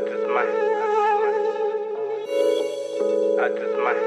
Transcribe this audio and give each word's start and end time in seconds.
just 0.00 0.26
might. 0.32 0.48
I 3.40 3.48
just 3.52 3.76
might. 3.84 4.00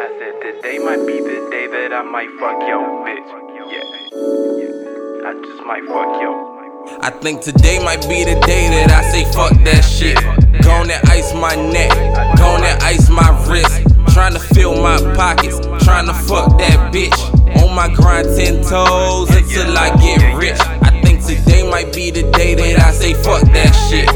I 0.00 0.06
said 0.18 0.34
today 0.40 0.78
might 0.78 1.04
be 1.06 1.20
the 1.20 1.48
day 1.50 1.66
that 1.66 1.92
I 1.92 2.02
might 2.02 2.30
fuck 2.40 2.60
your 2.66 3.04
bitch. 3.04 3.28
Yeah. 3.68 5.28
I 5.28 5.32
just 5.34 5.62
might 5.66 5.84
fuck 5.84 6.22
yo. 6.22 6.56
I 7.02 7.10
think 7.10 7.42
today 7.42 7.78
might 7.84 8.00
be 8.08 8.24
the 8.24 8.40
day 8.46 8.68
that 8.68 8.90
I 8.90 9.02
say 9.12 9.24
fuck 9.32 9.52
that 9.64 9.82
shit. 9.84 10.16
Gone 10.62 10.90
and 10.90 11.08
ice 11.10 11.34
my 11.34 11.54
neck, 11.54 11.90
gone 12.38 12.64
and 12.64 12.82
ice 12.82 13.10
my 13.10 13.28
wrist. 13.48 13.84
Trying 14.14 14.32
to 14.32 14.40
fill 14.40 14.80
my 14.80 14.96
pockets, 15.14 15.60
trying 15.84 16.06
to 16.06 16.14
fuck 16.14 16.56
that 16.58 16.92
bitch. 16.92 17.18
On 17.62 17.74
my 17.74 17.92
grind 17.92 18.28
ten 18.36 18.62
toes 18.62 19.30
until 19.36 19.76
I 19.76 19.90
get 20.00 20.36
rich. 20.36 20.58
I 20.60 21.00
think 21.02 21.24
today 21.24 21.68
might 21.68 21.92
be 21.94 22.10
the 22.10 22.22
day 22.32 22.54
that 22.54 22.80
I 22.80 22.92
say 22.92 23.12
fuck 23.12 23.42
that 23.52 23.72
shit. 23.90 24.08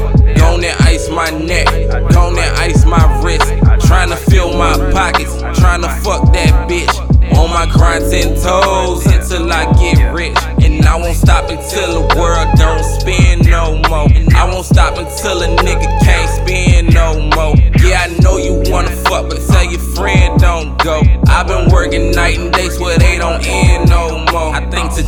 My 1.13 1.29
neck, 1.29 1.67
gone 2.11 2.39
and 2.39 2.57
ice 2.57 2.85
my 2.85 3.21
wrist. 3.21 3.47
Trying 3.85 4.09
to 4.09 4.15
fill 4.15 4.57
my 4.57 4.73
pockets, 4.91 5.39
trying 5.59 5.81
to 5.83 5.89
fuck 6.01 6.33
that 6.33 6.67
bitch. 6.67 6.89
On 7.37 7.49
my 7.51 7.67
grind 7.71 8.09
ten 8.09 8.33
toes 8.35 9.05
until 9.05 9.51
I 9.51 9.71
get 9.73 10.11
rich. 10.11 10.37
And 10.63 10.83
I 10.85 10.95
won't 10.95 11.15
stop 11.15 11.51
until 11.51 12.01
the 12.01 12.15
world 12.19 12.49
don't 12.57 12.83
spin 12.83 13.41
no 13.41 13.77
more. 13.89 14.09
I 14.35 14.49
won't 14.51 14.65
stop 14.65 14.97
until 14.97 15.43
a 15.43 15.47
nigga 15.61 15.85
can't 16.01 16.29
spin 16.41 16.87
no 16.87 17.13
more. 17.35 17.55
Yeah, 17.85 18.07
I 18.07 18.17
know 18.21 18.37
you 18.37 18.63
wanna 18.71 18.89
fuck, 18.89 19.29
but 19.29 19.39
tell 19.47 19.65
your 19.65 19.79
friend 19.95 20.39
don't 20.39 20.81
go. 20.83 21.01
I've 21.27 21.45
been 21.47 21.69
working 21.69 22.11
night 22.11 22.39
and 22.39 22.52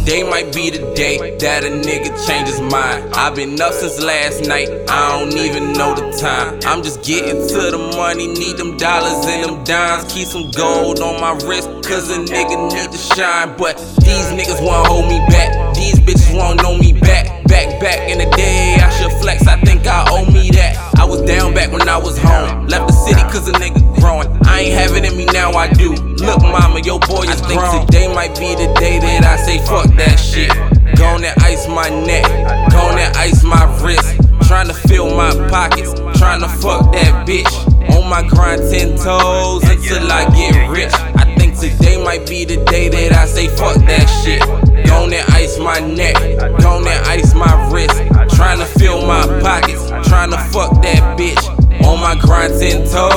today 0.05 0.21
might 0.21 0.53
be 0.53 0.69
the 0.69 0.93
day 0.93 1.35
that 1.39 1.63
a 1.63 1.67
nigga 1.67 2.13
changes 2.27 2.61
mind. 2.61 3.11
I've 3.15 3.33
been 3.33 3.59
up 3.59 3.73
since 3.73 3.99
last 3.99 4.47
night, 4.47 4.69
I 4.87 5.17
don't 5.17 5.33
even 5.33 5.73
know 5.73 5.95
the 5.95 6.15
time. 6.21 6.59
I'm 6.63 6.83
just 6.83 7.01
getting 7.01 7.41
to 7.41 7.61
the 7.73 7.91
money, 7.97 8.27
need 8.27 8.57
them 8.57 8.77
dollars 8.77 9.25
and 9.25 9.43
them 9.43 9.63
dimes. 9.63 10.05
Keep 10.13 10.27
some 10.27 10.51
gold 10.51 10.99
on 10.99 11.19
my 11.19 11.33
wrist, 11.47 11.69
cause 11.89 12.11
a 12.11 12.21
nigga 12.21 12.69
need 12.69 12.91
to 12.91 12.97
shine. 12.97 13.57
But 13.57 13.77
these 14.05 14.29
niggas 14.29 14.61
wanna 14.61 14.87
hold 14.87 15.09
me 15.09 15.17
back, 15.25 15.73
these 15.73 15.99
bitches 15.99 16.37
wanna 16.37 16.61
know 16.61 16.77
me 16.77 16.93
back. 16.93 17.25
Back, 17.47 17.79
back 17.79 18.07
in 18.07 18.19
the 18.19 18.29
day, 18.37 18.77
I 18.77 18.89
should 18.91 19.11
flex, 19.21 19.47
I 19.47 19.59
think 19.61 19.87
I 19.87 20.05
owe 20.11 20.29
me 20.29 20.51
that. 20.51 20.77
I 20.99 21.05
was 21.05 21.21
down 21.21 21.53
back 21.53 21.71
when 21.71 21.89
I 21.89 21.97
was 21.97 22.17
home. 22.17 22.67
Left 22.67 22.87
the 22.87 22.93
city 22.93 23.21
cause 23.33 23.47
a 23.47 23.53
nigga 23.53 23.81
growing. 23.99 24.29
I 24.45 24.61
ain't 24.61 24.73
have 24.73 24.95
it 24.95 25.05
in 25.09 25.17
me 25.17 25.25
now, 25.25 25.51
I 25.51 25.67
do. 25.73 25.93
Look, 25.93 26.41
mama, 26.41 26.79
your 26.81 26.99
boy 26.99 27.23
is 27.23 27.41
I 27.41 27.47
think 27.47 27.59
grown. 27.59 27.85
today 27.85 28.13
might 28.13 28.37
be 28.39 28.53
the 28.55 28.73
day 28.79 28.99
that 28.99 29.25
I 29.25 29.37
say 29.37 29.59
fuck 29.65 29.94
my 31.89 32.05
neck, 32.05 32.25
gone 32.71 32.97
and 32.97 33.15
ice 33.15 33.43
my 33.43 33.63
wrist. 33.81 34.19
Trying 34.47 34.67
to 34.67 34.73
fill 34.73 35.15
my 35.15 35.31
pockets, 35.49 35.93
trying 36.17 36.41
to 36.41 36.47
fuck 36.47 36.91
that 36.93 37.27
bitch. 37.27 37.51
On 37.95 38.09
my 38.09 38.27
grind 38.27 38.61
ten 38.71 38.97
toes 38.97 39.63
until 39.63 40.11
I 40.11 40.25
get 40.35 40.69
rich. 40.69 40.93
I 40.93 41.35
think 41.37 41.57
today 41.57 42.01
might 42.03 42.27
be 42.27 42.45
the 42.45 42.63
day 42.65 42.89
that 42.89 43.13
I 43.13 43.25
say 43.25 43.47
fuck 43.47 43.75
that 43.85 44.05
shit. 44.23 44.41
Gone 44.87 45.13
and 45.13 45.29
ice 45.33 45.59
my 45.59 45.79
neck, 45.79 46.15
gone 46.61 46.87
and 46.87 47.07
ice 47.07 47.33
my 47.33 47.53
wrist. 47.71 47.97
Trying 48.35 48.59
to 48.59 48.65
fill 48.65 49.05
my 49.05 49.21
pockets, 49.41 49.89
trying 50.07 50.31
to 50.31 50.37
fuck 50.37 50.81
that 50.81 51.17
bitch. 51.17 51.43
On 51.85 51.99
my 51.99 52.15
grind 52.19 52.59
ten 52.59 52.85
toes 52.87 53.14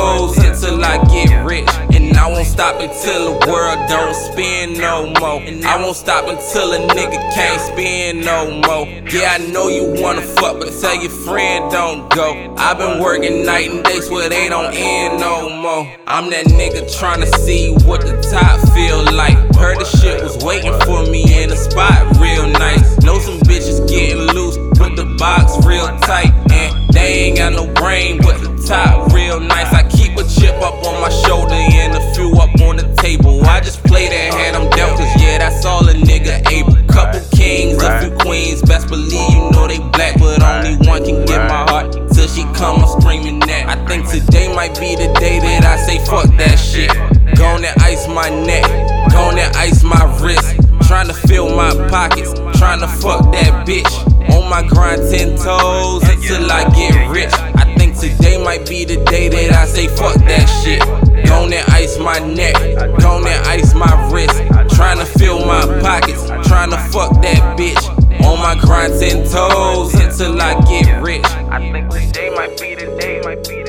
stop 2.59 2.81
until 2.81 3.39
the 3.39 3.47
world 3.47 3.79
don't 3.89 4.17
spin 4.17 4.73
no 4.73 5.07
more. 5.21 5.41
I 5.65 5.81
won't 5.81 5.95
stop 5.95 6.27
until 6.27 6.73
a 6.73 6.79
nigga 6.89 7.33
can't 7.33 7.61
spin 7.61 8.23
no 8.23 8.51
more. 8.51 8.85
Yeah, 9.13 9.37
I 9.39 9.39
know 9.53 9.69
you 9.69 9.85
wanna 10.03 10.23
fuck, 10.23 10.59
but 10.59 10.73
tell 10.81 10.97
your 10.97 11.13
friend 11.23 11.71
don't 11.71 12.11
go. 12.11 12.53
I've 12.59 12.77
been 12.77 13.01
working 13.01 13.47
night 13.47 13.71
and 13.71 13.85
day, 13.85 14.01
swear 14.01 14.29
they 14.29 14.49
don't 14.49 14.75
end 14.75 15.21
no 15.21 15.49
more. 15.49 15.87
I'm 16.09 16.31
that 16.31 16.47
nigga 16.47 16.83
trying 16.99 17.21
to 17.21 17.29
see 17.39 17.75
what 17.87 18.01
the 18.01 18.21
top 18.29 18.59
feel 18.75 19.05
like. 19.15 19.39
Heard 19.55 19.79
the 19.79 19.85
shit 19.85 20.21
was 20.21 20.37
waiting 20.43 20.75
for 20.81 21.07
me 21.07 21.41
in 21.41 21.51
the 21.51 21.57
spot 21.57 22.17
real 22.19 22.49
nice. 22.49 22.99
Know 23.05 23.21
some 23.21 23.39
bitches 23.47 23.89
getting 23.89 24.35
loose, 24.35 24.57
put 24.77 24.97
the 24.97 25.07
box 25.17 25.65
real 25.65 25.87
tight. 26.01 26.35
And 26.51 26.93
they 26.93 27.29
ain't 27.29 27.37
got 27.37 27.53
no 27.53 27.73
brain, 27.75 28.19
but 28.19 28.41
the 28.43 28.51
top 28.67 29.13
real 29.13 29.39
nice. 29.39 29.73
I 29.73 29.89
keep 29.89 30.19
a 30.19 30.25
chip 30.25 30.57
up 30.61 30.75
on 30.85 31.01
my 31.01 31.09
shoulder 31.09 31.55
best 38.89 39.11
believe 39.11 39.31
you 39.31 39.51
know 39.51 39.67
they 39.67 39.79
black, 39.79 40.19
but 40.19 40.43
only 40.43 40.77
one 40.89 41.05
can 41.05 41.25
get 41.27 41.49
my 41.49 41.65
heart 41.71 41.93
till 42.13 42.29
she 42.29 42.43
come 42.55 42.83
I'm 42.83 43.01
screaming 43.01 43.41
that. 43.41 43.69
I 43.69 43.87
think 43.87 44.09
today 44.09 44.55
might 44.55 44.79
be 44.79 44.97
the 44.97 45.13
day 45.21 45.39
that 45.41 45.65
I 45.65 45.77
say 45.77 45.99
fuck 46.05 46.27
that 46.37 46.57
shit. 46.57 46.91
Gone 47.37 47.65
and 47.65 47.83
ice 47.83 48.09
my 48.09 48.29
neck, 48.29 48.65
gone 49.13 49.39
and 49.39 49.55
ice 49.57 49.83
my 49.83 50.03
wrist. 50.21 50.57
Trying 50.87 51.09
to 51.09 51.15
fill 51.15 51.55
my 51.55 51.71
pockets, 51.89 52.33
trying 52.59 52.81
to 52.81 52.89
fuck 52.89 53.33
that 53.33 53.67
bitch. 53.67 53.89
On 54.35 54.49
my 54.49 54.67
grind 54.67 55.03
ten 55.11 55.37
toes 55.37 56.03
until 56.09 56.51
I 56.51 56.69
get 56.75 57.11
rich. 57.11 57.33
I 57.33 57.75
think 57.77 57.97
today 57.99 58.43
might 58.43 58.69
be 58.69 58.85
the 58.85 59.03
day 59.05 59.29
that 59.29 59.53
I 59.53 59.67
say 59.67 59.89
fuck 59.89 60.17
that 60.17 60.47
shit. 60.63 60.81
Gone 61.27 61.53
and 61.53 61.69
ice 61.71 61.99
my 61.99 62.19
neck, 62.21 62.55
gone 63.01 63.27
and 63.27 63.47
ice 63.47 63.75
my 63.75 64.11
wrist. 64.11 64.37
Trying 64.75 64.99
to 64.99 65.05
fill 65.05 65.45
my 65.45 65.61
pockets, 65.83 66.27
trying 66.49 66.71
to 66.71 66.79
fuck 66.79 67.21
that 67.23 67.59
bitch. 67.59 67.98
On 68.59 68.67
my 68.67 68.89
grind 68.89 69.01
ten 69.01 69.29
toes 69.29 69.95
until 69.95 70.41
I 70.41 70.61
get 70.63 71.03
rich. 71.03 71.25
I 71.25 71.71
think 71.71 71.91
today 71.91 72.31
might 72.31 72.61
be 72.61 72.75
the 72.75 72.97
day, 72.99 73.21
might 73.25 73.47
be 73.49 73.63
the 73.63 73.68